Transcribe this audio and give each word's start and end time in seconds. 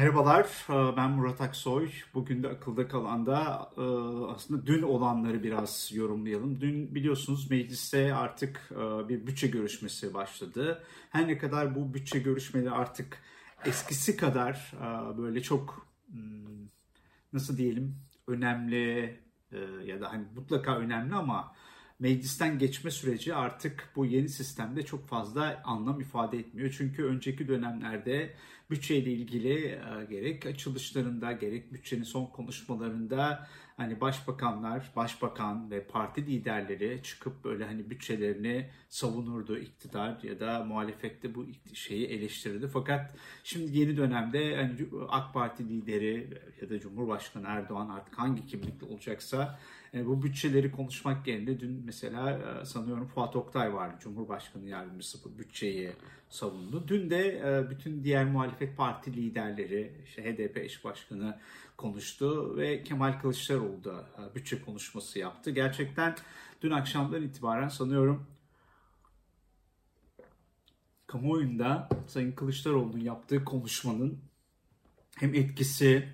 Merhabalar, 0.00 0.44
e, 0.70 0.96
ben 0.96 1.10
Murat 1.10 1.40
Aksoy. 1.40 1.90
Bugün 2.14 2.42
de 2.42 2.48
akılda 2.48 2.88
kalan 2.88 3.26
da 3.26 3.70
e, 3.76 3.82
aslında 4.34 4.66
dün 4.66 4.82
olanları 4.82 5.42
biraz 5.42 5.90
yorumlayalım. 5.94 6.60
Dün 6.60 6.94
biliyorsunuz 6.94 7.50
mecliste 7.50 8.14
artık 8.14 8.70
e, 8.72 9.08
bir 9.08 9.26
bütçe 9.26 9.48
görüşmesi 9.48 10.14
başladı. 10.14 10.82
Her 11.10 11.28
ne 11.28 11.38
kadar 11.38 11.74
bu 11.74 11.94
bütçe 11.94 12.18
görüşmeleri 12.18 12.70
artık 12.70 13.18
eskisi 13.64 14.16
kadar 14.16 14.72
böyle 15.18 15.42
çok 15.42 15.86
hmm, 16.10 16.66
nasıl 17.32 17.56
diyelim 17.56 17.96
önemli 18.26 19.20
ya 19.84 20.00
da 20.00 20.12
hani 20.12 20.24
mutlaka 20.34 20.76
önemli 20.76 21.14
ama 21.14 21.54
meclisten 22.00 22.58
geçme 22.58 22.90
süreci 22.90 23.34
artık 23.34 23.88
bu 23.96 24.06
yeni 24.06 24.28
sistemde 24.28 24.82
çok 24.82 25.08
fazla 25.08 25.62
anlam 25.64 26.00
ifade 26.00 26.38
etmiyor. 26.38 26.74
Çünkü 26.78 27.04
önceki 27.04 27.48
dönemlerde 27.48 28.34
bütçeyle 28.70 29.12
ilgili 29.12 29.54
e, 29.54 30.06
gerek 30.10 30.46
açılışlarında 30.46 31.32
gerek 31.32 31.72
bütçenin 31.72 32.02
son 32.02 32.26
konuşmalarında 32.26 33.48
hani 33.76 34.00
başbakanlar, 34.00 34.92
başbakan 34.96 35.70
ve 35.70 35.84
parti 35.84 36.26
liderleri 36.26 37.00
çıkıp 37.02 37.44
böyle 37.44 37.64
hani 37.64 37.90
bütçelerini 37.90 38.70
savunurdu 38.88 39.58
iktidar 39.58 40.18
ya 40.22 40.40
da 40.40 40.64
muhalefette 40.64 41.34
bu 41.34 41.46
şeyi 41.74 42.06
eleştirirdi. 42.06 42.68
Fakat 42.68 43.16
şimdi 43.44 43.78
yeni 43.78 43.96
dönemde 43.96 44.56
hani 44.56 44.72
AK 45.08 45.34
Parti 45.34 45.68
lideri 45.68 46.40
ya 46.62 46.70
da 46.70 46.80
Cumhurbaşkanı 46.80 47.46
Erdoğan 47.48 47.88
artık 47.88 48.18
hangi 48.18 48.46
kimlikle 48.46 48.86
olacaksa 48.86 49.58
e, 49.94 50.06
bu 50.06 50.22
bütçeleri 50.22 50.72
konuşmak 50.72 51.26
yerine 51.26 51.60
dün 51.60 51.82
mesela 51.84 52.30
e, 52.30 52.64
sanıyorum 52.64 53.06
Fuat 53.06 53.36
Oktay 53.36 53.74
vardı 53.74 53.96
Cumhurbaşkanı 54.00 54.68
yardımcısı 54.68 55.24
bu 55.24 55.38
bütçeyi 55.38 55.92
savundu. 56.28 56.88
Dün 56.88 57.10
de 57.10 57.28
e, 57.28 57.70
bütün 57.70 58.04
diğer 58.04 58.24
muhalefet 58.24 58.76
parti 58.76 59.16
liderleri, 59.16 59.92
işte 60.04 60.24
HDP 60.24 60.56
eş 60.56 60.84
başkanı 60.84 61.38
konuştu 61.76 62.56
ve 62.56 62.82
Kemal 62.82 63.20
Kılıçdaroğlu 63.20 63.84
da 63.84 64.06
bütçe 64.34 64.62
konuşması 64.62 65.18
yaptı. 65.18 65.50
Gerçekten 65.50 66.16
dün 66.62 66.70
akşamdan 66.70 67.22
itibaren 67.22 67.68
sanıyorum 67.68 68.26
kamuoyunda 71.06 71.88
Sayın 72.06 72.32
Kılıçdaroğlu'nun 72.32 73.00
yaptığı 73.00 73.44
konuşmanın 73.44 74.18
hem 75.16 75.34
etkisi 75.34 76.08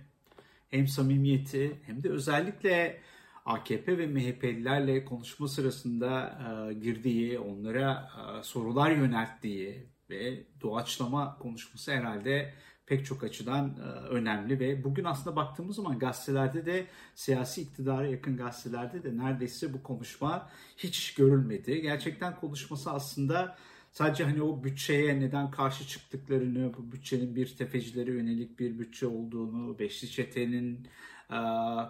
hem 0.69 0.89
samimiyeti 0.89 1.81
hem 1.87 2.03
de 2.03 2.11
özellikle 2.11 3.01
AKP 3.47 3.99
ve 3.99 4.07
MHP'lilerle 4.07 5.05
konuşma 5.05 5.49
sırasında 5.49 6.39
e, 6.71 6.75
girdiği, 6.75 7.39
onlara 7.39 8.11
e, 8.19 8.43
sorular 8.43 8.91
yönelttiği 8.91 9.87
ve 10.11 10.45
doğaçlama 10.63 11.39
konuşması 11.39 11.93
herhalde 11.93 12.55
pek 12.87 13.07
çok 13.07 13.25
açıdan 13.25 13.69
e, 13.69 13.83
önemli 14.09 14.61
ve 14.61 14.85
bugün 14.85 15.05
aslında 15.05 15.37
baktığımız 15.37 15.77
zaman 15.77 15.99
gazetelerde 15.99 16.67
de 16.67 16.87
siyasi 17.15 17.63
iktidara 17.63 18.07
yakın 18.07 18.37
gazetelerde 18.37 19.05
de 19.05 19.17
neredeyse 19.17 19.73
bu 19.73 19.83
konuşma 19.83 20.51
hiç 20.77 21.15
görülmedi. 21.15 21.83
Gerçekten 21.83 22.37
konuşması 22.37 22.91
aslında 22.91 23.57
sadece 23.93 24.25
hani 24.25 24.43
o 24.43 24.65
bütçeye 24.65 25.21
neden 25.21 25.51
karşı 25.51 25.87
çıktıklarını, 25.87 26.75
bu 26.75 26.93
bütçenin 26.93 27.37
bir 27.37 27.57
tefecilere 27.57 28.11
yönelik 28.11 28.59
bir 28.59 28.79
bütçe 28.79 29.07
olduğunu, 29.07 29.79
Beşli 29.79 30.11
Çete'nin 30.11 30.89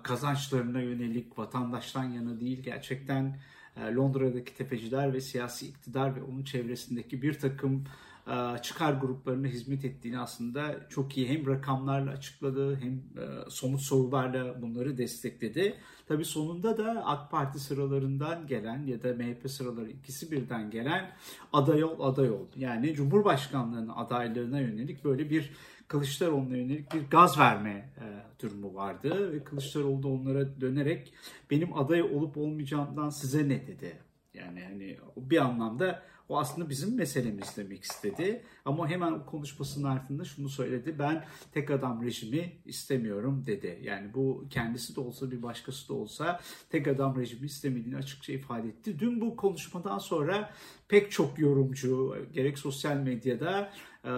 kazançlarına 0.02 0.80
yönelik 0.80 1.38
vatandaştan 1.38 2.04
yana 2.04 2.40
değil 2.40 2.62
gerçekten 2.62 3.38
e, 3.76 3.94
Londra'daki 3.94 4.54
tefeciler 4.54 5.12
ve 5.12 5.20
siyasi 5.20 5.66
iktidar 5.66 6.16
ve 6.16 6.22
onun 6.22 6.44
çevresindeki 6.44 7.22
bir 7.22 7.38
takım 7.38 7.84
e, 8.26 8.62
çıkar 8.62 8.92
gruplarına 8.92 9.46
hizmet 9.46 9.84
ettiğini 9.84 10.18
aslında 10.18 10.88
çok 10.88 11.16
iyi 11.16 11.28
hem 11.28 11.46
rakamlarla 11.46 12.10
açıkladı 12.10 12.80
hem 12.80 13.02
somut 13.48 13.80
sorularla 13.80 14.62
bunları 14.62 14.98
destekledi. 14.98 15.74
Tabi 16.08 16.24
sonunda 16.24 16.78
da 16.78 17.02
AK 17.06 17.30
Parti 17.30 17.58
sıralarından 17.58 18.46
gelen 18.46 18.86
ya 18.86 19.02
da 19.02 19.14
MHP 19.14 19.50
sıraları 19.50 19.90
ikisi 19.90 20.30
birden 20.30 20.70
gelen 20.70 21.10
aday 21.52 21.84
ol 21.84 22.00
aday 22.00 22.30
ol. 22.30 22.46
Yani 22.56 22.94
Cumhurbaşkanlığının 22.94 23.92
adaylığına 23.96 24.60
yönelik 24.60 25.04
böyle 25.04 25.30
bir 25.30 25.52
Kılıçdaroğlu'na 25.88 26.56
yönelik 26.56 26.94
bir 26.94 27.10
gaz 27.10 27.38
verme 27.38 27.70
e, 27.70 28.04
durumu 28.42 28.74
vardı. 28.74 29.32
Ve 29.32 29.44
Kılıçdaroğlu 29.44 30.02
da 30.02 30.08
onlara 30.08 30.60
dönerek 30.60 31.14
benim 31.50 31.78
aday 31.78 32.02
olup 32.02 32.36
olmayacağımdan 32.36 33.10
size 33.10 33.48
ne 33.48 33.66
dedi. 33.66 33.96
Yani 34.34 34.64
hani 34.64 34.96
bir 35.16 35.38
anlamda 35.38 36.02
o 36.28 36.38
aslında 36.38 36.68
bizim 36.68 36.96
meselemiz 36.96 37.56
demek 37.56 37.84
istedi. 37.84 38.42
Ama 38.64 38.88
hemen 38.88 39.12
o 39.12 39.26
konuşmasının 39.26 39.88
ardında 39.88 40.24
şunu 40.24 40.48
söyledi. 40.48 40.98
Ben 40.98 41.24
tek 41.52 41.70
adam 41.70 42.02
rejimi 42.02 42.52
istemiyorum 42.64 43.44
dedi. 43.46 43.80
Yani 43.82 44.14
bu 44.14 44.46
kendisi 44.50 44.96
de 44.96 45.00
olsa 45.00 45.30
bir 45.30 45.42
başkası 45.42 45.88
da 45.88 45.94
olsa 45.94 46.40
tek 46.70 46.88
adam 46.88 47.20
rejimi 47.20 47.46
istemediğini 47.46 47.96
açıkça 47.96 48.32
ifade 48.32 48.68
etti. 48.68 48.98
Dün 48.98 49.20
bu 49.20 49.36
konuşmadan 49.36 49.98
sonra 49.98 50.50
pek 50.88 51.10
çok 51.10 51.38
yorumcu 51.38 52.16
gerek 52.32 52.58
sosyal 52.58 52.96
medyada 52.96 53.72
e, 54.04 54.10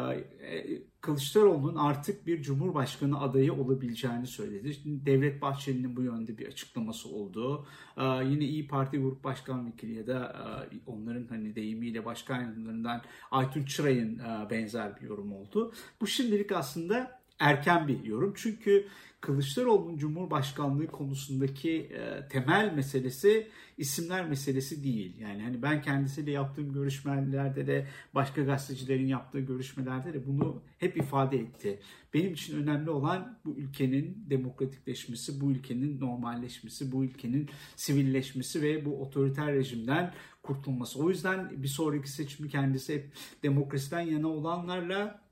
Kılıçdaroğlu'nun 1.00 1.76
artık 1.76 2.26
bir 2.26 2.42
cumhurbaşkanı 2.42 3.20
adayı 3.20 3.53
olabileceğini 3.53 4.26
söyledi. 4.26 4.75
Şimdi 4.75 5.06
Devlet 5.06 5.42
Bahçeli'nin 5.42 5.97
bu 5.97 6.03
yönde 6.03 6.38
bir 6.38 6.47
açıklaması 6.47 7.09
oldu. 7.09 7.66
Ee, 7.97 8.04
yine 8.04 8.44
İyi 8.44 8.66
Parti 8.66 8.98
Grup 8.98 9.25
Başkan 9.25 9.66
Vekili 9.66 9.94
ya 9.94 10.06
da 10.06 10.37
e, 10.72 10.76
onların 10.87 11.26
hani 11.28 11.54
deyimiyle 11.54 12.04
başkan 12.04 12.41
yardımcılarından 12.41 13.03
Aytun 13.31 13.64
Çıray'ın 13.64 14.19
e, 14.19 14.50
benzer 14.50 15.00
bir 15.00 15.06
yorum 15.06 15.32
oldu. 15.32 15.72
Bu 16.00 16.06
şimdilik 16.06 16.53
aslında 16.53 17.17
erken 17.38 17.88
bir 17.88 18.04
yorum. 18.04 18.32
Çünkü 18.37 18.87
Kılıçdaroğlu'nun 19.21 19.99
Cumhurbaşkanlığı 19.99 20.87
konusundaki 20.87 21.71
e, 21.72 22.28
temel 22.28 22.72
meselesi 22.75 23.49
isimler 23.78 24.28
meselesi 24.28 24.84
değil. 24.84 25.19
Yani 25.21 25.43
hani 25.43 25.62
ben 25.62 25.82
kendisiyle 25.82 26.31
yaptığım 26.31 26.72
görüşmelerde 26.72 27.66
de 27.66 27.87
başka 28.15 28.43
gazetecilerin 28.43 29.06
yaptığı 29.06 29.41
görüşmelerde 29.41 30.15
de 30.15 30.26
bunu 30.26 30.62
hep 30.78 30.97
ifade 30.97 31.38
etti. 31.38 31.81
Benim 32.15 32.32
için 32.32 32.62
önemli 32.62 32.91
olan 32.91 33.38
bu 33.44 33.50
ülkenin 33.56 34.25
demokratikleşmesi, 34.31 35.41
bu 35.41 35.50
ülkenin 35.50 36.00
normalleşmesi, 36.00 36.93
bu 36.93 37.05
ülkenin 37.05 37.50
sivilleşmesi 37.76 38.62
ve 38.62 38.84
bu 38.84 39.03
otoriter 39.03 39.55
rejimden 39.55 40.15
kurtulması. 40.43 40.99
O 40.99 41.10
yüzden 41.10 41.62
bir 41.62 41.69
sonraki 41.69 42.10
seçimi 42.10 42.49
kendisi 42.49 42.94
hep 42.94 43.12
demokrasiden 43.43 44.00
yana 44.00 44.28
olanlarla 44.28 45.27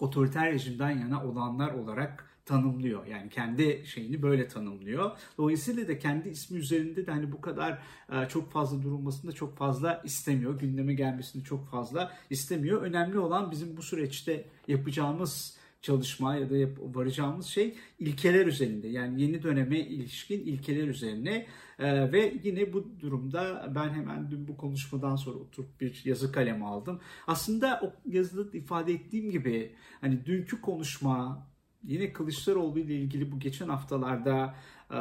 otoriter 0.00 0.52
rejimden 0.52 0.90
yana 0.90 1.24
olanlar 1.24 1.70
olarak 1.70 2.32
tanımlıyor. 2.46 3.06
Yani 3.06 3.28
kendi 3.28 3.82
şeyini 3.86 4.22
böyle 4.22 4.48
tanımlıyor. 4.48 5.10
Dolayısıyla 5.38 5.88
da 5.88 5.98
kendi 5.98 6.28
ismi 6.28 6.58
üzerinde 6.58 7.06
de 7.06 7.10
hani 7.10 7.32
bu 7.32 7.40
kadar 7.40 7.78
e, 8.12 8.28
çok 8.28 8.52
fazla 8.52 8.82
durulmasını 8.82 9.30
da 9.30 9.34
çok 9.34 9.56
fazla 9.56 10.02
istemiyor. 10.04 10.58
Gündeme 10.58 10.94
gelmesini 10.94 11.44
çok 11.44 11.68
fazla 11.68 12.12
istemiyor. 12.30 12.82
Önemli 12.82 13.18
olan 13.18 13.50
bizim 13.50 13.76
bu 13.76 13.82
süreçte 13.82 14.44
yapacağımız 14.68 15.56
çalışma 15.82 16.36
ya 16.36 16.50
da 16.50 16.56
yap, 16.56 16.78
varacağımız 16.78 17.46
şey 17.46 17.74
ilkeler 17.98 18.46
üzerinde. 18.46 18.88
Yani 18.88 19.22
yeni 19.22 19.42
döneme 19.42 19.78
ilişkin 19.78 20.40
ilkeler 20.40 20.88
üzerine 20.88 21.46
ee, 21.78 22.12
ve 22.12 22.34
yine 22.44 22.72
bu 22.72 23.00
durumda 23.00 23.72
ben 23.74 23.88
hemen 23.90 24.30
dün 24.30 24.48
bu 24.48 24.56
konuşmadan 24.56 25.16
sonra 25.16 25.38
oturup 25.38 25.80
bir 25.80 26.02
yazı 26.04 26.32
kalemi 26.32 26.66
aldım. 26.66 27.00
Aslında 27.26 27.80
o 27.82 28.10
yazıda 28.10 28.58
ifade 28.58 28.92
ettiğim 28.92 29.30
gibi 29.30 29.72
hani 30.00 30.26
dünkü 30.26 30.60
konuşma 30.60 31.46
yine 31.84 32.12
Kılıçdaroğlu 32.12 32.78
ile 32.78 32.94
ilgili 32.94 33.32
bu 33.32 33.38
geçen 33.38 33.68
haftalarda 33.68 34.54
e, 34.90 34.98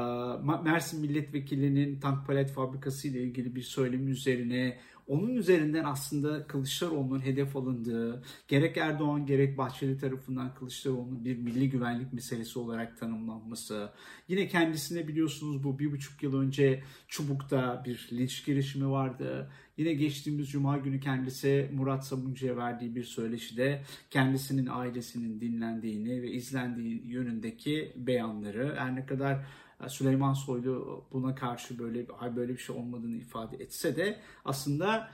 Mersin 0.64 1.02
Milletvekilinin 1.02 2.00
tank 2.00 2.28
palet 2.28 2.52
fabrikası 2.52 3.08
ile 3.08 3.24
ilgili 3.24 3.56
bir 3.56 3.62
söylemi 3.62 4.12
üzerine 4.12 4.78
onun 5.08 5.36
üzerinden 5.36 5.84
aslında 5.84 6.48
Kılıçdaroğlu'nun 6.48 7.26
hedef 7.26 7.56
alındığı, 7.56 8.24
gerek 8.48 8.78
Erdoğan 8.78 9.26
gerek 9.26 9.58
Bahçeli 9.58 9.98
tarafından 9.98 10.54
Kılıçdaroğlu'nun 10.54 11.26
bir 11.26 11.38
milli 11.38 11.70
güvenlik 11.70 12.14
meselesi 12.14 12.60
olarak 12.60 13.00
tanımlanması. 13.00 13.90
Yine 14.28 14.48
kendisine 14.48 15.08
biliyorsunuz 15.08 15.64
bu 15.64 15.80
bir 15.80 15.92
buçuk 15.92 16.24
yıl 16.24 16.42
önce 16.42 16.84
Çubuk'ta 17.08 17.84
bir 17.86 18.10
linç 18.12 18.46
girişimi 18.46 18.90
vardı. 18.90 19.52
Yine 19.78 19.94
geçtiğimiz 19.94 20.50
Cuma 20.50 20.78
günü 20.78 21.00
kendisi 21.00 21.70
Murat 21.74 22.08
Sabuncu'ya 22.08 22.58
verdiği 22.58 22.96
bir 22.96 23.04
söyleşide 23.04 23.82
kendisinin 24.10 24.68
ailesinin 24.72 25.42
dinlendiğini 25.42 26.22
ve 26.22 26.32
izlendiği 26.32 27.08
yönündeki 27.08 27.94
beyanları 27.96 28.76
her 28.78 28.96
ne 28.96 29.06
kadar 29.06 29.46
Süleyman 29.90 30.34
Soylu 30.34 31.06
buna 31.12 31.36
karşı 31.36 31.80
böyle 31.80 32.08
böyle 32.36 32.54
bir 32.54 32.58
şey 32.58 32.76
olmadığını 32.76 33.16
ifade 33.16 33.58
etse 33.58 33.96
de 33.96 34.20
aslında 34.46 35.12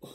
oh, 0.00 0.10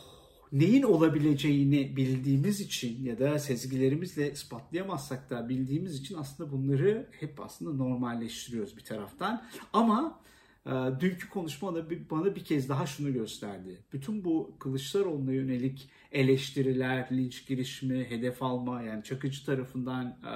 neyin 0.51 0.83
olabileceğini 0.83 1.95
bildiğimiz 1.95 2.61
için 2.61 3.05
ya 3.05 3.19
da 3.19 3.39
sezgilerimizle 3.39 4.31
ispatlayamazsak 4.31 5.29
da 5.29 5.49
bildiğimiz 5.49 5.95
için 5.95 6.17
aslında 6.17 6.51
bunları 6.51 7.09
hep 7.19 7.39
aslında 7.39 7.73
normalleştiriyoruz 7.83 8.77
bir 8.77 8.83
taraftan. 8.83 9.43
Ama 9.73 10.21
Ee, 10.65 10.71
dünkü 10.99 11.29
konuşma 11.29 11.75
bana 12.11 12.35
bir 12.35 12.43
kez 12.43 12.69
daha 12.69 12.85
şunu 12.85 13.13
gösterdi. 13.13 13.83
Bütün 13.93 14.23
bu 14.23 14.55
Kılıçdaroğlu'na 14.59 15.33
yönelik 15.33 15.89
eleştiriler, 16.11 17.07
linç 17.11 17.47
girişimi, 17.47 18.03
hedef 18.09 18.43
alma 18.43 18.81
yani 18.81 19.03
Çakıcı 19.03 19.45
tarafından 19.45 20.05
e, 20.07 20.33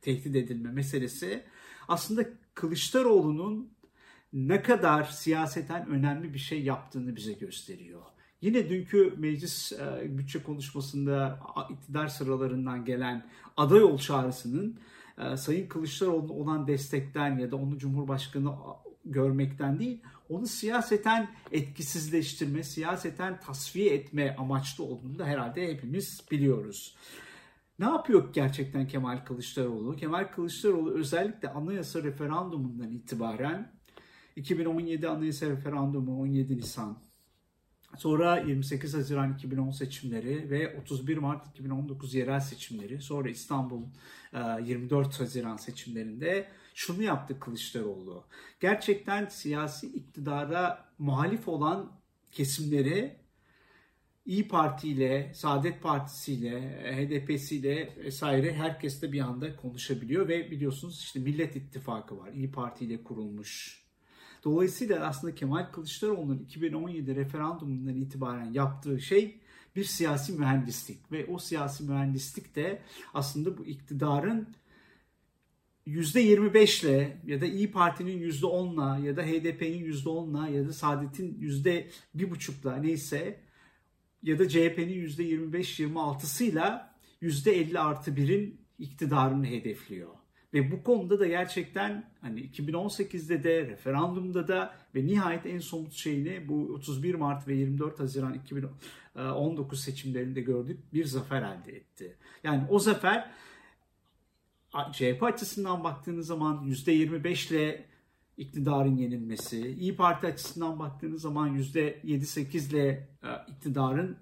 tehdit 0.00 0.36
edilme 0.36 0.70
meselesi 0.72 1.44
aslında 1.88 2.24
Kılıçdaroğlu'nun 2.54 3.74
ne 4.32 4.62
kadar 4.62 5.04
siyaseten 5.04 5.88
önemli 5.88 6.34
bir 6.34 6.38
şey 6.38 6.62
yaptığını 6.62 7.16
bize 7.16 7.32
gösteriyor. 7.32 8.02
Yine 8.40 8.68
dünkü 8.68 9.14
meclis 9.18 9.72
e, 9.72 10.18
bütçe 10.18 10.42
konuşmasında 10.42 11.40
iktidar 11.70 12.08
sıralarından 12.08 12.84
gelen 12.84 13.26
aday 13.56 13.82
ol 13.82 13.98
çağrısının 13.98 14.78
e, 15.18 15.36
Sayın 15.36 15.68
Kılıçdaroğlu'na 15.68 16.32
olan 16.32 16.66
destekten 16.66 17.38
ya 17.38 17.50
da 17.50 17.56
onu 17.56 17.78
Cumhurbaşkanı 17.78 18.54
görmekten 19.04 19.78
değil, 19.78 20.02
onu 20.28 20.46
siyaseten 20.46 21.28
etkisizleştirme, 21.52 22.62
siyaseten 22.62 23.40
tasfiye 23.40 23.94
etme 23.94 24.36
amaçlı 24.38 24.84
olduğunu 24.84 25.18
da 25.18 25.26
herhalde 25.26 25.68
hepimiz 25.72 26.24
biliyoruz. 26.30 26.96
Ne 27.78 27.84
yapıyor 27.84 28.32
gerçekten 28.32 28.88
Kemal 28.88 29.24
Kılıçdaroğlu? 29.24 29.96
Kemal 29.96 30.24
Kılıçdaroğlu 30.24 30.94
özellikle 30.94 31.48
anayasa 31.48 32.02
referandumundan 32.02 32.90
itibaren 32.90 33.72
2017 34.36 35.08
anayasa 35.08 35.46
referandumu 35.46 36.20
17 36.20 36.56
Nisan 36.56 36.98
Sonra 37.96 38.38
28 38.38 38.94
Haziran 38.94 39.34
2010 39.34 39.70
seçimleri 39.70 40.50
ve 40.50 40.80
31 40.80 41.18
Mart 41.18 41.48
2019 41.48 42.14
yerel 42.14 42.40
seçimleri. 42.40 43.02
Sonra 43.02 43.28
İstanbul 43.28 43.82
24 44.64 45.20
Haziran 45.20 45.56
seçimlerinde 45.56 46.48
şunu 46.74 47.02
yaptı 47.02 47.40
Kılıçdaroğlu. 47.40 48.24
Gerçekten 48.60 49.26
siyasi 49.26 49.86
iktidara 49.86 50.88
muhalif 50.98 51.48
olan 51.48 51.92
kesimleri 52.32 53.16
İyi 54.26 54.48
Parti 54.48 54.88
ile, 54.88 55.32
Saadet 55.34 55.82
Partisi 55.82 56.32
ile, 56.32 56.60
HDP'si 56.96 57.56
ile 57.56 57.96
vesaire 58.04 58.52
herkes 58.54 59.02
de 59.02 59.12
bir 59.12 59.20
anda 59.20 59.56
konuşabiliyor 59.56 60.28
ve 60.28 60.50
biliyorsunuz 60.50 61.00
işte 61.00 61.20
Millet 61.20 61.56
İttifakı 61.56 62.18
var. 62.18 62.32
İyi 62.32 62.50
Parti 62.50 62.84
ile 62.84 63.02
kurulmuş. 63.02 63.84
Dolayısıyla 64.44 65.06
aslında 65.06 65.34
Kemal 65.34 65.72
Kılıçdaroğlu'nun 65.72 66.38
2017 66.38 67.16
referandumundan 67.16 67.94
itibaren 67.94 68.52
yaptığı 68.52 69.00
şey 69.00 69.40
bir 69.76 69.84
siyasi 69.84 70.32
mühendislik 70.32 71.12
ve 71.12 71.26
o 71.26 71.38
siyasi 71.38 71.84
mühendislik 71.84 72.56
de 72.56 72.82
aslında 73.14 73.58
bu 73.58 73.64
iktidarın 73.64 74.48
%25 75.86 76.86
ile 76.86 77.20
ya 77.26 77.40
da 77.40 77.46
İyi 77.46 77.72
Parti'nin 77.72 78.30
%10'la 78.30 78.98
ya 78.98 79.16
da 79.16 79.22
HDP'nin 79.22 79.92
%10'la 79.92 80.48
ya 80.48 80.68
da 80.68 80.72
Saadet'in 80.72 81.34
%1,5'la 81.40 82.76
neyse 82.76 83.40
ya 84.24 84.38
da 84.38 84.48
CHP'nin 84.48 85.08
%25-26'sıyla 85.08 86.94
%50 87.22 87.78
artı 87.78 88.10
1'in 88.10 88.60
iktidarını 88.78 89.46
hedefliyor. 89.46 90.10
Ve 90.54 90.70
bu 90.70 90.82
konuda 90.82 91.20
da 91.20 91.26
gerçekten 91.26 92.10
hani 92.20 92.40
2018'de 92.40 93.42
de 93.42 93.66
referandumda 93.66 94.48
da 94.48 94.74
ve 94.94 95.06
nihayet 95.06 95.46
en 95.46 95.58
somut 95.58 95.92
şeyini 95.92 96.48
bu 96.48 96.72
31 96.74 97.14
Mart 97.14 97.48
ve 97.48 97.54
24 97.54 98.00
Haziran 98.00 98.34
2019 98.34 99.80
seçimlerinde 99.80 100.40
gördük 100.40 100.78
bir 100.92 101.04
zafer 101.04 101.42
elde 101.42 101.76
etti. 101.76 102.16
Yani 102.44 102.64
o 102.70 102.78
zafer 102.78 103.30
CHP 104.92 105.22
açısından 105.22 105.84
baktığınız 105.84 106.26
zaman 106.26 106.64
%25 106.64 107.54
ile 107.54 107.84
iktidarın 108.36 108.96
yenilmesi, 108.96 109.68
İyi 109.68 109.96
Parti 109.96 110.26
açısından 110.26 110.78
baktığınız 110.78 111.22
zaman 111.22 111.58
%7-8 111.58 112.70
ile 112.70 113.08
e, 113.22 113.28
iktidarın 113.54 114.16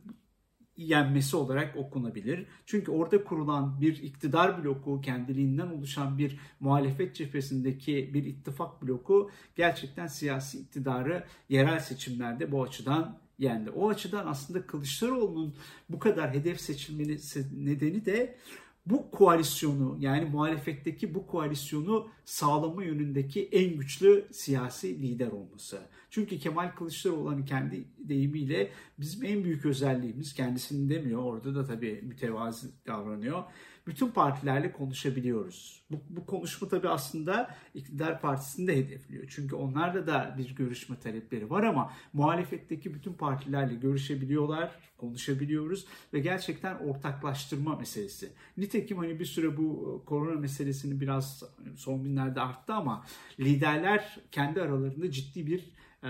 yenmesi 0.76 1.36
olarak 1.36 1.76
okunabilir. 1.76 2.46
Çünkü 2.66 2.90
orada 2.90 3.24
kurulan 3.24 3.80
bir 3.80 4.02
iktidar 4.02 4.64
bloku, 4.64 5.00
kendiliğinden 5.00 5.66
oluşan 5.66 6.18
bir 6.18 6.38
muhalefet 6.60 7.16
cephesindeki 7.16 8.10
bir 8.14 8.24
ittifak 8.24 8.82
bloku 8.82 9.30
gerçekten 9.56 10.06
siyasi 10.06 10.58
iktidarı 10.58 11.24
yerel 11.48 11.78
seçimlerde 11.78 12.52
bu 12.52 12.62
açıdan 12.62 13.18
yendi. 13.38 13.70
O 13.70 13.88
açıdan 13.88 14.26
aslında 14.26 14.66
Kılıçdaroğlu'nun 14.66 15.54
bu 15.88 15.98
kadar 15.98 16.34
hedef 16.34 16.60
seçilmesi 16.60 17.64
nedeni 17.64 18.04
de 18.04 18.38
bu 18.86 19.10
koalisyonu 19.10 19.96
yani 20.00 20.24
muhalefetteki 20.24 21.14
bu 21.14 21.26
koalisyonu 21.26 22.08
sağlama 22.24 22.84
yönündeki 22.84 23.48
en 23.52 23.76
güçlü 23.76 24.28
siyasi 24.32 25.02
lider 25.02 25.28
olması. 25.32 25.80
Çünkü 26.10 26.38
Kemal 26.38 26.70
Kılıçdaroğlu'nun 26.70 27.44
kendi 27.44 27.84
deyimiyle 27.98 28.70
bizim 28.98 29.24
en 29.24 29.44
büyük 29.44 29.66
özelliğimiz 29.66 30.34
kendisini 30.34 30.90
demiyor 30.90 31.22
orada 31.22 31.54
da 31.54 31.66
tabii 31.66 32.00
mütevazi 32.02 32.66
davranıyor 32.86 33.44
bütün 33.86 34.08
partilerle 34.08 34.72
konuşabiliyoruz. 34.72 35.82
Bu, 35.90 35.96
bu 36.08 36.26
konuşma 36.26 36.68
tabii 36.68 36.88
aslında 36.88 37.54
iktidar 37.74 38.20
partisini 38.20 38.66
de 38.66 38.76
hedefliyor. 38.76 39.24
Çünkü 39.28 39.54
onlarda 39.54 40.06
da 40.06 40.34
bir 40.38 40.54
görüşme 40.54 40.98
talepleri 40.98 41.50
var 41.50 41.62
ama 41.62 41.92
muhalefetteki 42.12 42.94
bütün 42.94 43.12
partilerle 43.12 43.74
görüşebiliyorlar, 43.74 44.70
konuşabiliyoruz 44.96 45.86
ve 46.12 46.18
gerçekten 46.18 46.74
ortaklaştırma 46.74 47.76
meselesi. 47.76 48.32
Nitekim 48.56 48.98
hani 48.98 49.20
bir 49.20 49.24
süre 49.24 49.56
bu 49.56 50.02
korona 50.06 50.40
meselesini 50.40 51.00
biraz 51.00 51.42
son 51.76 52.04
günlerde 52.04 52.40
arttı 52.40 52.74
ama 52.74 53.06
liderler 53.40 54.18
kendi 54.30 54.62
aralarında 54.62 55.10
ciddi 55.10 55.46
bir 55.46 55.81
e, 56.02 56.08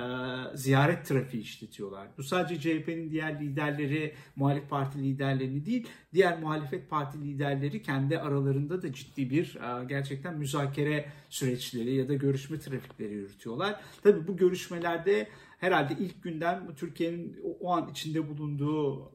ziyaret 0.54 1.06
trafiği 1.06 1.42
işletiyorlar. 1.42 2.08
Bu 2.18 2.22
sadece 2.22 2.60
CHP'nin 2.60 3.10
diğer 3.10 3.40
liderleri, 3.40 4.14
muhalif 4.36 4.70
parti 4.70 4.98
liderlerini 5.02 5.66
değil, 5.66 5.88
diğer 6.14 6.40
muhalefet 6.40 6.90
parti 6.90 7.18
liderleri 7.20 7.82
kendi 7.82 8.18
aralarında 8.18 8.82
da 8.82 8.92
ciddi 8.92 9.30
bir 9.30 9.56
e, 9.56 9.84
gerçekten 9.84 10.38
müzakere 10.38 11.06
süreçleri 11.28 11.94
ya 11.94 12.08
da 12.08 12.14
görüşme 12.14 12.58
trafikleri 12.58 13.14
yürütüyorlar. 13.14 13.80
Tabii 14.02 14.26
bu 14.26 14.36
görüşmelerde 14.36 15.28
herhalde 15.58 15.94
ilk 16.00 16.22
günden 16.22 16.74
Türkiye'nin 16.74 17.40
o 17.60 17.72
an 17.72 17.90
içinde 17.90 18.28
bulunduğu 18.28 19.12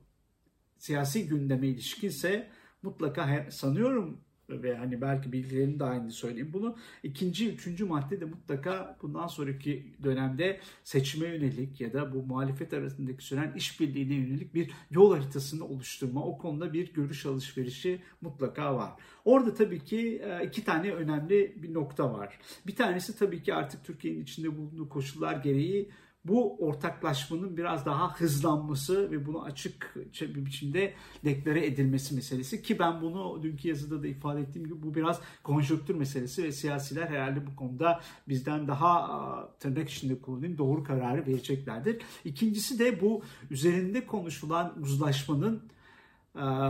siyasi 0.77 1.27
gündeme 1.27 1.67
ilişkinse 1.67 2.49
mutlaka 2.81 3.45
sanıyorum 3.51 4.26
ve 4.49 4.75
hani 4.77 5.01
belki 5.01 5.31
bilgilerini 5.31 5.79
de 5.79 5.83
aynı 5.83 6.11
söyleyeyim 6.11 6.49
bunu. 6.53 6.75
ikinci, 7.03 7.49
üçüncü 7.49 7.85
madde 7.85 8.21
de 8.21 8.25
mutlaka 8.25 8.97
bundan 9.01 9.27
sonraki 9.27 9.93
dönemde 10.03 10.59
seçime 10.83 11.27
yönelik 11.27 11.81
ya 11.81 11.93
da 11.93 12.13
bu 12.13 12.23
muhalefet 12.23 12.73
arasındaki 12.73 13.23
süren 13.23 13.53
işbirliğine 13.55 14.13
yönelik 14.13 14.53
bir 14.53 14.71
yol 14.91 15.13
haritasını 15.13 15.65
oluşturma. 15.65 16.25
O 16.25 16.37
konuda 16.37 16.73
bir 16.73 16.93
görüş 16.93 17.25
alışverişi 17.25 18.01
mutlaka 18.21 18.75
var. 18.75 18.91
Orada 19.25 19.53
tabii 19.53 19.83
ki 19.83 20.21
e, 20.23 20.45
iki 20.45 20.63
tane 20.63 20.91
önemli 20.91 21.53
bir 21.63 21.73
nokta 21.73 22.13
var. 22.13 22.39
Bir 22.67 22.75
tanesi 22.75 23.17
tabii 23.17 23.43
ki 23.43 23.53
artık 23.53 23.85
Türkiye'nin 23.85 24.23
içinde 24.23 24.57
bulunduğu 24.57 24.89
koşullar 24.89 25.35
gereği 25.35 25.89
bu 26.25 26.57
ortaklaşmanın 26.67 27.57
biraz 27.57 27.85
daha 27.85 28.15
hızlanması 28.15 29.11
ve 29.11 29.25
bunu 29.25 29.43
açık 29.43 29.95
bir 30.21 30.45
biçimde 30.45 30.93
deklare 31.25 31.65
edilmesi 31.65 32.15
meselesi 32.15 32.61
ki 32.61 32.79
ben 32.79 33.01
bunu 33.01 33.43
dünkü 33.43 33.67
yazıda 33.67 34.03
da 34.03 34.07
ifade 34.07 34.41
ettiğim 34.41 34.65
gibi 34.65 34.83
bu 34.83 34.95
biraz 34.95 35.21
konjonktür 35.43 35.95
meselesi 35.95 36.43
ve 36.43 36.51
siyasiler 36.51 37.07
herhalde 37.07 37.47
bu 37.47 37.55
konuda 37.55 38.01
bizden 38.27 38.67
daha 38.67 39.49
tırnak 39.59 39.89
içinde 39.89 40.21
kullanayım 40.21 40.57
doğru 40.57 40.83
kararı 40.83 41.27
vereceklerdir. 41.27 42.01
İkincisi 42.25 42.79
de 42.79 43.01
bu 43.01 43.23
üzerinde 43.51 44.05
konuşulan 44.05 44.81
uzlaşmanın 44.81 45.63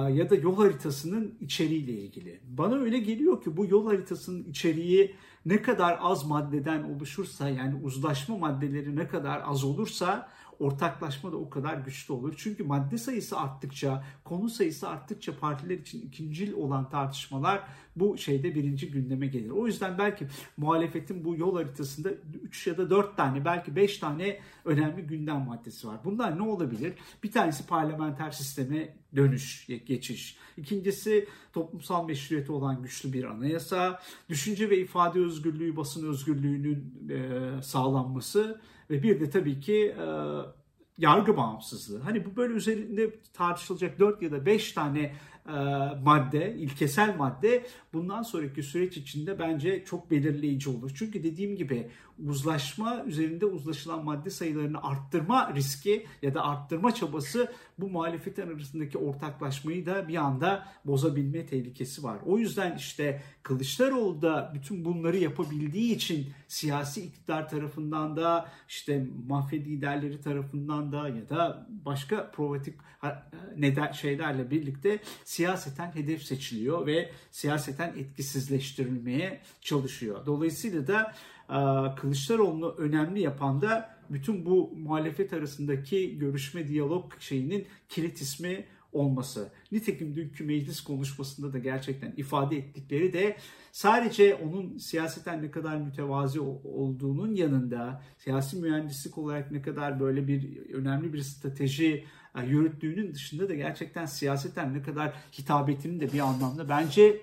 ya 0.09 0.29
da 0.29 0.35
yol 0.35 0.55
haritasının 0.55 1.37
içeriğiyle 1.41 1.91
ilgili. 1.91 2.39
Bana 2.43 2.75
öyle 2.75 2.99
geliyor 2.99 3.43
ki 3.43 3.57
bu 3.57 3.65
yol 3.65 3.87
haritasının 3.87 4.43
içeriği 4.43 5.15
ne 5.45 5.61
kadar 5.61 5.97
az 6.01 6.25
maddeden 6.25 6.83
oluşursa 6.83 7.49
yani 7.49 7.75
uzlaşma 7.83 8.37
maddeleri 8.37 8.95
ne 8.95 9.07
kadar 9.07 9.41
az 9.45 9.63
olursa 9.63 10.29
ortaklaşma 10.59 11.31
da 11.31 11.37
o 11.37 11.49
kadar 11.49 11.77
güçlü 11.77 12.13
olur. 12.13 12.33
Çünkü 12.37 12.63
madde 12.63 12.97
sayısı 12.97 13.39
arttıkça, 13.39 14.03
konu 14.23 14.49
sayısı 14.49 14.89
arttıkça 14.89 15.39
partiler 15.39 15.77
için 15.77 16.01
ikincil 16.01 16.53
olan 16.53 16.89
tartışmalar 16.89 17.63
bu 17.95 18.17
şeyde 18.17 18.55
birinci 18.55 18.91
gündeme 18.91 19.27
gelir. 19.27 19.49
O 19.49 19.67
yüzden 19.67 19.97
belki 19.97 20.27
muhalefetin 20.57 21.25
bu 21.25 21.35
yol 21.35 21.55
haritasında 21.55 22.09
3 22.43 22.67
ya 22.67 22.77
da 22.77 22.89
4 22.89 23.17
tane 23.17 23.45
belki 23.45 23.75
5 23.75 23.97
tane 23.97 24.39
önemli 24.65 25.01
gündem 25.01 25.45
maddesi 25.45 25.87
var. 25.87 25.97
Bunlar 26.05 26.37
ne 26.37 26.41
olabilir? 26.41 26.93
Bir 27.23 27.31
tanesi 27.31 27.67
parlamenter 27.67 28.31
sisteme 28.31 28.95
dönüş, 29.15 29.67
geçiş. 29.85 30.37
İkincisi 30.57 31.27
toplumsal 31.53 32.05
meşruiyeti 32.05 32.51
olan 32.51 32.81
güçlü 32.81 33.13
bir 33.13 33.23
anayasa. 33.23 33.99
Düşünce 34.29 34.69
ve 34.69 34.77
ifade 34.77 35.19
özgürlüğü, 35.19 35.77
basın 35.77 36.09
özgürlüğünün 36.09 36.93
sağlanması 37.61 38.61
ve 38.89 39.03
bir 39.03 39.19
de 39.19 39.29
tabii 39.29 39.59
ki 39.59 39.95
e, 39.99 40.05
yargı 40.97 41.37
bağımsızlığı. 41.37 41.99
Hani 41.99 42.25
bu 42.25 42.35
böyle 42.35 42.53
üzerinde 42.53 43.19
tartışılacak 43.33 43.99
4 43.99 44.21
ya 44.21 44.31
da 44.31 44.45
5 44.45 44.71
tane 44.71 45.15
e, 45.47 45.53
madde, 46.03 46.55
ilkesel 46.55 47.15
madde 47.17 47.65
bundan 47.93 48.21
sonraki 48.21 48.63
süreç 48.63 48.97
içinde 48.97 49.39
bence 49.39 49.85
çok 49.85 50.11
belirleyici 50.11 50.69
olur. 50.69 50.91
Çünkü 50.95 51.23
dediğim 51.23 51.55
gibi 51.55 51.91
uzlaşma 52.25 53.03
üzerinde 53.05 53.45
uzlaşılan 53.45 54.05
madde 54.05 54.29
sayılarını 54.29 54.83
arttırma 54.83 55.53
riski 55.55 56.05
ya 56.21 56.33
da 56.33 56.43
arttırma 56.43 56.95
çabası 56.95 57.51
bu 57.77 57.89
muhalefetin 57.89 58.47
arasındaki 58.47 58.97
ortaklaşmayı 58.97 59.85
da 59.85 60.07
bir 60.07 60.15
anda 60.15 60.67
bozabilme 60.85 61.45
tehlikesi 61.45 62.03
var. 62.03 62.17
O 62.25 62.37
yüzden 62.37 62.77
işte 62.77 63.21
Kılıçdaroğlu 63.43 64.21
da 64.21 64.51
bütün 64.55 64.85
bunları 64.85 65.17
yapabildiği 65.17 65.95
için 65.95 66.27
siyasi 66.47 67.01
iktidar 67.01 67.49
tarafından 67.49 68.17
da 68.17 68.49
işte 68.67 69.07
mafya 69.27 69.59
liderleri 69.59 70.21
tarafından 70.21 70.91
da 70.91 71.09
ya 71.09 71.29
da 71.29 71.67
başka 71.69 72.31
provokatif 72.31 72.75
neden 73.57 73.91
şeylerle 73.91 74.51
birlikte 74.51 74.99
siyaseten 75.23 75.95
hedef 75.95 76.23
seçiliyor 76.23 76.85
ve 76.85 77.11
siyaseten 77.31 77.93
etkisizleştirilmeye 77.97 79.41
çalışıyor. 79.61 80.25
Dolayısıyla 80.25 80.87
da 80.87 81.13
Kılıçdaroğlu'nu 81.97 82.69
önemli 82.69 83.21
yapan 83.21 83.61
da 83.61 83.97
bütün 84.09 84.45
bu 84.45 84.73
muhalefet 84.77 85.33
arasındaki 85.33 86.17
görüşme 86.17 86.67
diyalog 86.67 87.13
şeyinin 87.19 87.65
kilit 87.89 88.21
ismi 88.21 88.65
olması. 88.91 89.49
Nitekim 89.71 90.15
dünkü 90.15 90.43
meclis 90.43 90.81
konuşmasında 90.81 91.53
da 91.53 91.59
gerçekten 91.59 92.13
ifade 92.17 92.57
ettikleri 92.57 93.13
de 93.13 93.37
sadece 93.71 94.35
onun 94.35 94.77
siyaseten 94.77 95.43
ne 95.43 95.51
kadar 95.51 95.77
mütevazi 95.77 96.39
olduğunun 96.39 97.35
yanında 97.35 98.03
siyasi 98.17 98.57
mühendislik 98.57 99.17
olarak 99.17 99.51
ne 99.51 99.61
kadar 99.61 99.99
böyle 99.99 100.27
bir 100.27 100.69
önemli 100.73 101.13
bir 101.13 101.21
strateji 101.21 102.05
e, 102.35 102.45
yürüttüğünün 102.45 103.13
dışında 103.13 103.49
da 103.49 103.55
gerçekten 103.55 104.05
siyaseten 104.05 104.73
ne 104.73 104.81
kadar 104.81 105.13
hitabetinin 105.39 105.99
de 105.99 106.13
bir 106.13 106.19
anlamda 106.19 106.69
bence 106.69 107.21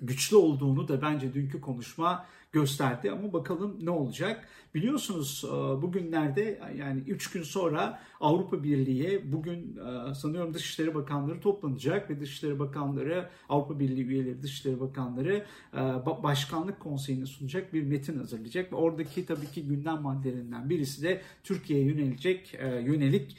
güçlü 0.00 0.36
olduğunu 0.36 0.88
da 0.88 1.02
bence 1.02 1.34
dünkü 1.34 1.60
konuşma 1.60 2.26
gösterdi 2.52 3.10
ama 3.10 3.32
bakalım 3.32 3.78
ne 3.82 3.90
olacak. 3.90 4.48
Biliyorsunuz 4.74 5.44
e, 5.46 5.50
bugünlerde 5.82 6.60
yani 6.78 7.00
3 7.00 7.30
gün 7.30 7.42
sonra 7.42 8.00
Avrupa 8.20 8.62
Birliği 8.62 9.32
bugün 9.32 9.76
e, 9.76 10.14
sanıyorum 10.14 10.54
Dışişleri 10.54 10.94
Bakanları 10.94 11.40
toplanacak 11.40 12.10
ve 12.10 12.20
Dışişleri 12.20 12.58
Bakanları 12.58 13.28
Avrupa 13.48 13.78
Birliği 13.78 14.06
üyeleri 14.06 14.42
Dışişleri 14.42 14.80
Bakanları 14.80 15.46
e, 15.74 15.78
Başkanlık 16.22 16.80
Konseyi'ne 16.80 17.26
sunacak 17.26 17.72
bir 17.72 17.82
metin 17.82 18.18
hazırlayacak 18.18 18.72
ve 18.72 18.76
oradaki 18.76 19.26
tabii 19.26 19.46
ki 19.46 19.66
gündem 19.68 20.02
maddelerinden 20.02 20.70
birisi 20.70 21.02
de 21.02 21.22
Türkiye'ye 21.44 21.86
yönelecek 21.86 22.54
yönelik 22.62 23.36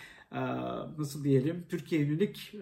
nasıl 0.97 1.23
diyelim 1.23 1.65
Türkiye'ye 1.69 2.07
yönelik 2.07 2.55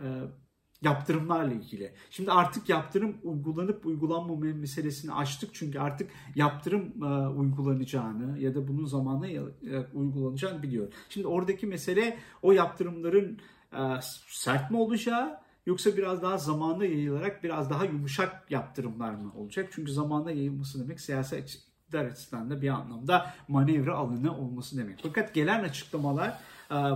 yaptırımlarla 0.81 1.53
ilgili. 1.53 1.93
Şimdi 2.09 2.31
artık 2.31 2.69
yaptırım 2.69 3.17
uygulanıp 3.23 3.85
uygulanmama 3.85 4.45
meselesini 4.45 5.13
açtık 5.13 5.49
çünkü 5.53 5.79
artık 5.79 6.11
yaptırım 6.35 7.03
e, 7.03 7.27
uygulanacağını 7.27 8.39
ya 8.39 8.55
da 8.55 8.67
bunun 8.67 8.85
zamanla 8.85 9.27
e, 9.27 9.39
uygulanacağını 9.93 10.63
biliyor. 10.63 10.93
Şimdi 11.09 11.27
oradaki 11.27 11.67
mesele 11.67 12.17
o 12.41 12.51
yaptırımların 12.51 13.39
e, 13.73 13.81
sert 14.27 14.71
mi 14.71 14.77
olacağı 14.77 15.39
yoksa 15.65 15.97
biraz 15.97 16.21
daha 16.21 16.37
zamanla 16.37 16.85
yayılarak 16.85 17.43
biraz 17.43 17.69
daha 17.69 17.85
yumuşak 17.85 18.51
yaptırımlar 18.51 19.11
mı 19.11 19.31
olacak? 19.35 19.69
Çünkü 19.71 19.91
zamanla 19.91 20.31
yayılması 20.31 20.83
demek 20.83 21.01
siyasi 21.01 21.37
iktidar 21.37 22.05
açısından 22.05 22.49
da 22.49 22.61
bir 22.61 22.69
anlamda 22.69 23.33
manevra 23.47 23.95
alanı 23.95 24.37
olması 24.37 24.77
demek. 24.77 24.99
Fakat 25.03 25.33
gelen 25.33 25.63
açıklamalar 25.63 26.37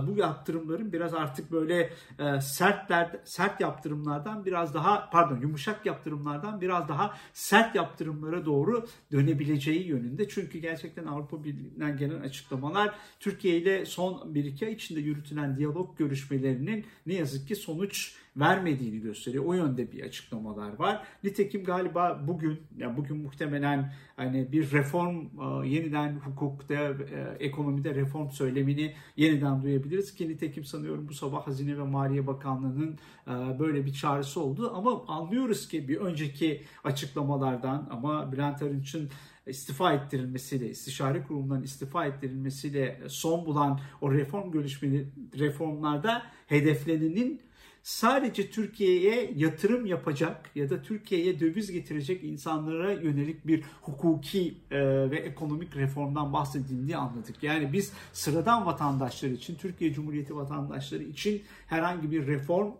bu 0.06 0.16
yaptırımların 0.16 0.92
biraz 0.92 1.14
artık 1.14 1.52
böyle 1.52 1.90
e, 2.18 2.40
sertler 2.40 3.16
sert 3.24 3.60
yaptırımlardan 3.60 4.44
biraz 4.44 4.74
daha 4.74 5.10
pardon 5.10 5.40
yumuşak 5.40 5.86
yaptırımlardan 5.86 6.60
biraz 6.60 6.88
daha 6.88 7.16
sert 7.32 7.74
yaptırımlara 7.74 8.44
doğru 8.44 8.86
dönebileceği 9.12 9.86
yönünde. 9.86 10.28
Çünkü 10.28 10.58
gerçekten 10.58 11.06
Avrupa 11.06 11.44
Birliği'nden 11.44 11.96
gelen 11.96 12.20
açıklamalar 12.20 12.94
Türkiye 13.20 13.56
ile 13.56 13.84
son 13.84 14.34
bir 14.34 14.44
iki 14.44 14.66
ay 14.66 14.72
içinde 14.72 15.00
yürütülen 15.00 15.56
diyalog 15.56 15.98
görüşmelerinin 15.98 16.86
ne 17.06 17.14
yazık 17.14 17.48
ki 17.48 17.56
sonuç 17.56 18.14
vermediğini 18.36 19.00
gösteriyor. 19.00 19.44
O 19.44 19.52
yönde 19.52 19.92
bir 19.92 20.04
açıklamalar 20.04 20.78
var. 20.78 21.02
Nitekim 21.24 21.64
galiba 21.64 22.22
bugün, 22.26 22.60
ya 22.76 22.96
bugün 22.96 23.16
muhtemelen 23.16 23.92
hani 24.16 24.52
bir 24.52 24.72
reform 24.72 25.16
e, 25.16 25.68
yeniden 25.68 26.16
hukukta, 26.16 26.74
e, 26.74 27.36
ekonomide 27.40 27.94
reform 27.94 28.30
söylemini 28.30 28.94
yeniden 29.16 29.62
duyabiliriz 29.62 30.14
ki 30.14 30.28
nitekim 30.28 30.64
sanıyorum 30.64 31.08
bu 31.08 31.14
sabah 31.14 31.46
Hazine 31.46 31.78
ve 31.78 31.82
Maliye 31.82 32.26
Bakanlığı'nın 32.26 32.98
e, 33.26 33.58
böyle 33.58 33.86
bir 33.86 33.92
çağrısı 33.92 34.40
oldu 34.40 34.72
ama 34.74 35.04
anlıyoruz 35.08 35.68
ki 35.68 35.88
bir 35.88 35.96
önceki 35.96 36.62
açıklamalardan 36.84 37.88
ama 37.90 38.32
Bülent 38.32 38.62
Arınç'ın 38.62 39.10
istifa 39.46 39.92
ettirilmesiyle, 39.92 40.70
istişare 40.70 41.22
kurumundan 41.22 41.62
istifa 41.62 42.06
ettirilmesiyle 42.06 43.00
son 43.08 43.46
bulan 43.46 43.80
o 44.00 44.12
reform 44.12 44.50
görüşmeleri 44.50 45.06
reformlarda 45.38 46.22
hedeflenenin 46.46 47.40
sadece 47.86 48.50
Türkiye'ye 48.50 49.32
yatırım 49.36 49.86
yapacak 49.86 50.50
ya 50.54 50.70
da 50.70 50.82
Türkiye'ye 50.82 51.40
döviz 51.40 51.72
getirecek 51.72 52.24
insanlara 52.24 52.92
yönelik 52.92 53.46
bir 53.46 53.64
hukuki 53.82 54.54
e, 54.70 54.80
ve 55.10 55.16
ekonomik 55.16 55.76
reformdan 55.76 56.32
bahsedildiğini 56.32 56.96
anladık. 56.96 57.42
Yani 57.42 57.72
biz 57.72 57.92
sıradan 58.12 58.66
vatandaşlar 58.66 59.28
için, 59.28 59.54
Türkiye 59.54 59.92
Cumhuriyeti 59.92 60.36
vatandaşları 60.36 61.02
için 61.02 61.42
herhangi 61.66 62.10
bir 62.10 62.26
reform 62.26 62.72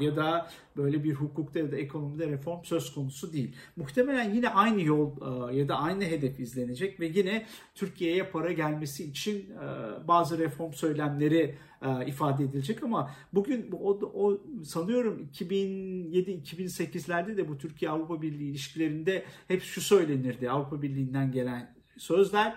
ya 0.00 0.16
da 0.16 0.50
böyle 0.76 1.04
bir 1.04 1.14
hukukta 1.14 1.58
ya 1.58 1.72
da 1.72 1.76
ekonomide 1.76 2.28
reform 2.28 2.64
söz 2.64 2.94
konusu 2.94 3.32
değil. 3.32 3.56
Muhtemelen 3.76 4.34
yine 4.34 4.48
aynı 4.48 4.82
yol 4.82 5.10
e, 5.50 5.56
ya 5.56 5.68
da 5.68 5.78
aynı 5.78 6.04
hedef 6.04 6.40
izlenecek 6.40 7.00
ve 7.00 7.06
yine 7.06 7.46
Türkiye'ye 7.74 8.24
para 8.24 8.52
gelmesi 8.52 9.04
için 9.04 9.38
e, 9.38 9.44
bazı 10.08 10.38
reform 10.38 10.72
söylemleri 10.72 11.54
ifade 12.06 12.44
edilecek 12.44 12.82
ama 12.82 13.10
bugün 13.32 13.70
o, 13.72 13.98
o 14.14 14.38
sanıyorum 14.64 15.28
2007-2008'lerde 15.32 17.36
de 17.36 17.48
bu 17.48 17.58
Türkiye 17.58 17.90
Avrupa 17.90 18.22
Birliği 18.22 18.50
ilişkilerinde 18.50 19.24
hep 19.48 19.62
şu 19.62 19.80
söylenirdi 19.80 20.50
Avrupa 20.50 20.82
Birliği'nden 20.82 21.32
gelen 21.32 21.74
sözler, 21.96 22.54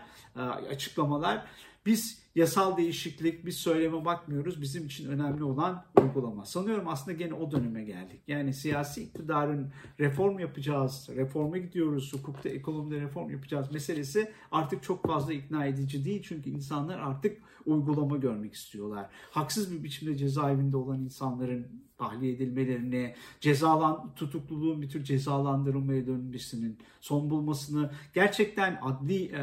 açıklamalar. 0.70 1.46
Biz 1.88 2.20
yasal 2.36 2.78
değişiklik, 2.78 3.46
biz 3.46 3.58
söyleme 3.58 4.06
bakmıyoruz. 4.06 4.62
Bizim 4.62 4.86
için 4.86 5.10
önemli 5.10 5.44
olan 5.44 5.86
uygulama. 6.02 6.46
Sanıyorum 6.46 6.88
aslında 6.88 7.18
gene 7.18 7.34
o 7.34 7.52
döneme 7.52 7.84
geldik. 7.84 8.22
Yani 8.28 8.54
siyasi 8.54 9.04
iktidarın 9.04 9.72
reform 10.00 10.40
yapacağız, 10.40 11.10
reforma 11.16 11.58
gidiyoruz, 11.58 12.14
hukukta, 12.14 12.50
ekonomide 12.50 13.02
reform 13.02 13.30
yapacağız 13.30 13.72
meselesi 13.72 14.32
artık 14.52 14.84
çok 14.84 15.08
fazla 15.08 15.34
ikna 15.34 15.66
edici 15.66 16.06
değil. 16.06 16.24
Çünkü 16.28 16.50
insanlar 16.50 17.00
artık 17.00 17.42
uygulama 17.66 18.18
görmek 18.18 18.54
istiyorlar. 18.54 19.10
Haksız 19.32 19.72
bir 19.72 19.84
biçimde 19.84 20.18
cezaevinde 20.18 20.78
olan 20.78 21.00
insanların 21.00 21.68
tahliye 21.98 22.34
edilmelerini, 22.34 23.16
cezalan 23.40 24.14
tutukluluğun 24.16 24.82
bir 24.82 24.90
tür 24.90 25.04
cezalandırılmaya 25.04 26.08
dönmesinin 26.08 26.78
son 27.02 27.30
bulmasını, 27.30 27.92
gerçekten 28.14 28.80
adli 28.82 29.26
e, 29.26 29.42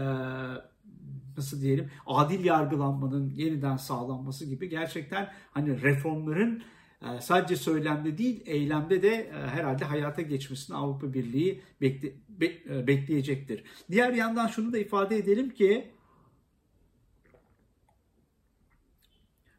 nasıl 1.37 1.61
diyelim 1.61 1.91
adil 2.07 2.45
yargılanmanın 2.45 3.31
yeniden 3.31 3.77
sağlanması 3.77 4.47
gibi 4.47 4.69
gerçekten 4.69 5.33
hani 5.51 5.83
reformların 5.83 6.63
e, 7.03 7.21
sadece 7.21 7.57
söylemde 7.57 8.19
değil 8.19 8.43
eylemde 8.47 9.03
de 9.03 9.15
e, 9.15 9.33
herhalde 9.33 9.85
hayata 9.85 10.23
geçmesini 10.23 10.77
Avrupa 10.77 11.13
Birliği 11.13 11.63
bekle, 11.81 12.13
be, 12.29 12.47
e, 12.47 12.87
bekleyecektir. 12.87 13.65
Diğer 13.91 14.13
yandan 14.13 14.47
şunu 14.47 14.73
da 14.73 14.79
ifade 14.79 15.17
edelim 15.17 15.51
ki 15.51 15.95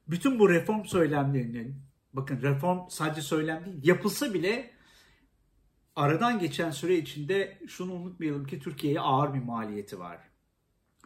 bütün 0.07 0.39
bu 0.39 0.49
reform 0.49 0.85
söylemlerinin 0.85 1.75
bakın 2.13 2.41
reform 2.41 2.79
sadece 2.89 3.21
söylem 3.21 3.65
değil 3.65 3.79
yapılsa 3.83 4.33
bile 4.33 4.71
aradan 5.95 6.39
geçen 6.39 6.71
süre 6.71 6.97
içinde 6.97 7.57
şunu 7.67 7.93
unutmayalım 7.93 8.45
ki 8.45 8.59
Türkiye'ye 8.59 8.99
ağır 8.99 9.33
bir 9.33 9.43
maliyeti 9.43 9.99
var. 9.99 10.34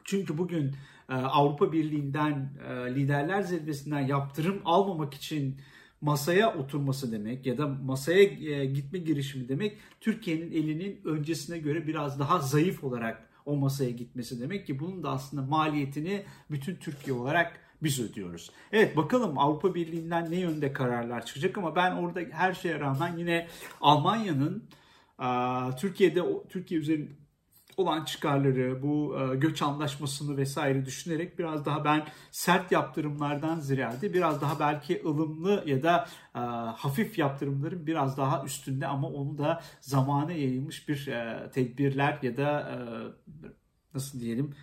Çünkü 0.09 0.37
bugün 0.37 0.75
e, 1.09 1.13
Avrupa 1.13 1.71
Birliği'nden 1.71 2.53
e, 2.67 2.95
liderler 2.95 3.41
zirvesinden 3.41 3.99
yaptırım 3.99 4.61
almamak 4.65 5.13
için 5.13 5.61
masaya 6.01 6.55
oturması 6.55 7.11
demek 7.11 7.45
ya 7.45 7.57
da 7.57 7.67
masaya 7.67 8.23
e, 8.23 8.65
gitme 8.65 8.99
girişimi 8.99 9.49
demek 9.49 9.77
Türkiye'nin 10.01 10.51
elinin 10.51 11.01
öncesine 11.05 11.57
göre 11.57 11.87
biraz 11.87 12.19
daha 12.19 12.39
zayıf 12.39 12.83
olarak 12.83 13.29
o 13.45 13.55
masaya 13.55 13.91
gitmesi 13.91 14.41
demek 14.41 14.67
ki 14.67 14.79
bunun 14.79 15.03
da 15.03 15.09
aslında 15.09 15.43
maliyetini 15.43 16.23
bütün 16.51 16.75
Türkiye 16.75 17.15
olarak 17.15 17.59
biz 17.83 17.99
ödüyoruz. 17.99 18.51
Evet 18.71 18.97
bakalım 18.97 19.37
Avrupa 19.37 19.75
Birliği'nden 19.75 20.31
ne 20.31 20.39
yönde 20.39 20.73
kararlar 20.73 21.25
çıkacak 21.25 21.57
ama 21.57 21.75
ben 21.75 21.91
orada 21.91 22.19
her 22.31 22.53
şeye 22.53 22.79
rağmen 22.79 23.17
yine 23.17 23.47
Almanya'nın 23.81 24.63
Türkiye'de 25.77 26.23
Türkiye 26.49 26.79
üzerinde 26.79 27.11
olan 27.79 28.05
çıkarları, 28.05 28.83
bu 28.83 29.17
e, 29.19 29.35
göç 29.35 29.61
anlaşmasını 29.61 30.37
vesaire 30.37 30.85
düşünerek 30.85 31.39
biraz 31.39 31.65
daha 31.65 31.85
ben 31.85 32.07
sert 32.31 32.71
yaptırımlardan 32.71 33.59
ziyade 33.59 34.13
biraz 34.13 34.41
daha 34.41 34.59
belki 34.59 35.01
ılımlı 35.05 35.63
ya 35.65 35.83
da 35.83 36.07
e, 36.35 36.39
hafif 36.77 37.17
yaptırımların 37.17 37.87
biraz 37.87 38.17
daha 38.17 38.43
üstünde 38.43 38.87
ama 38.87 39.07
onu 39.07 39.37
da 39.37 39.61
zamana 39.81 40.31
yayılmış 40.31 40.89
bir 40.89 41.07
e, 41.07 41.49
tedbirler 41.53 42.19
ya 42.21 42.37
da 42.37 42.79
nasıl 43.93 44.19
diyelim 44.19 44.55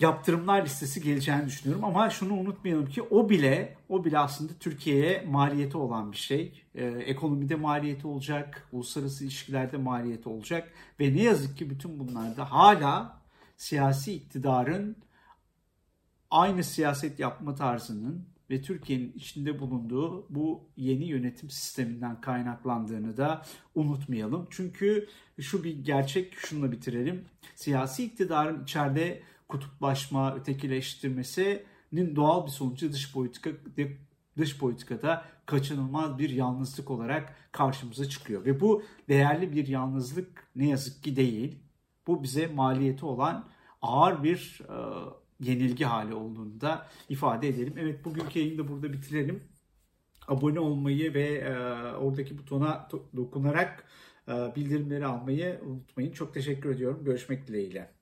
yaptırımlar 0.00 0.64
listesi 0.64 1.02
geleceğini 1.02 1.46
düşünüyorum 1.46 1.84
ama 1.84 2.10
şunu 2.10 2.34
unutmayalım 2.34 2.86
ki 2.86 3.02
o 3.02 3.28
bile 3.28 3.76
o 3.88 4.04
bile 4.04 4.18
aslında 4.18 4.52
Türkiye'ye 4.60 5.24
maliyeti 5.30 5.76
olan 5.76 6.12
bir 6.12 6.16
şey. 6.16 6.62
Ee, 6.74 6.84
ekonomide 6.84 7.54
maliyeti 7.54 8.06
olacak, 8.06 8.68
uluslararası 8.72 9.24
ilişkilerde 9.24 9.76
maliyeti 9.76 10.28
olacak 10.28 10.72
ve 11.00 11.14
ne 11.14 11.22
yazık 11.22 11.58
ki 11.58 11.70
bütün 11.70 11.98
bunlarda 11.98 12.52
hala 12.52 13.22
siyasi 13.56 14.14
iktidarın 14.14 14.96
aynı 16.30 16.64
siyaset 16.64 17.20
yapma 17.20 17.54
tarzının 17.54 18.32
ve 18.50 18.62
Türkiye'nin 18.62 19.12
içinde 19.12 19.60
bulunduğu 19.60 20.26
bu 20.34 20.68
yeni 20.76 21.04
yönetim 21.04 21.50
sisteminden 21.50 22.20
kaynaklandığını 22.20 23.16
da 23.16 23.42
unutmayalım. 23.74 24.46
Çünkü 24.50 25.08
şu 25.40 25.64
bir 25.64 25.84
gerçek, 25.84 26.34
şununla 26.34 26.72
bitirelim. 26.72 27.24
Siyasi 27.54 28.04
iktidarın 28.04 28.62
içeride 28.62 29.22
kutuplaşma, 29.52 30.34
ötekileştirmesinin 30.34 32.16
doğal 32.16 32.46
bir 32.46 32.50
sonucu 32.50 32.92
dış 32.92 33.12
politika 33.12 33.50
dış 34.38 34.58
politikada 34.58 35.24
kaçınılmaz 35.46 36.18
bir 36.18 36.30
yalnızlık 36.30 36.90
olarak 36.90 37.36
karşımıza 37.52 38.08
çıkıyor. 38.08 38.44
Ve 38.44 38.60
bu 38.60 38.82
değerli 39.08 39.52
bir 39.52 39.68
yalnızlık 39.68 40.46
ne 40.56 40.68
yazık 40.68 41.02
ki 41.02 41.16
değil. 41.16 41.58
Bu 42.06 42.22
bize 42.22 42.46
maliyeti 42.46 43.06
olan 43.06 43.48
ağır 43.82 44.22
bir 44.22 44.60
e, 44.68 44.74
yenilgi 45.40 45.84
hali 45.84 46.14
olduğunu 46.14 46.60
da 46.60 46.86
ifade 47.08 47.48
edelim. 47.48 47.74
Evet 47.78 48.04
bugünkü 48.04 48.38
yayını 48.38 48.58
da 48.58 48.68
burada 48.68 48.92
bitirelim. 48.92 49.42
Abone 50.28 50.60
olmayı 50.60 51.14
ve 51.14 51.24
e, 51.24 51.52
oradaki 51.94 52.38
butona 52.38 52.88
dokunarak 53.16 53.84
e, 54.28 54.32
bildirimleri 54.56 55.06
almayı 55.06 55.60
unutmayın. 55.66 56.12
Çok 56.12 56.34
teşekkür 56.34 56.70
ediyorum. 56.74 57.04
Görüşmek 57.04 57.48
dileğiyle. 57.48 58.01